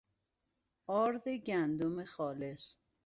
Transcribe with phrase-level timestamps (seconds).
[1.01, 2.75] آرد گندم خالص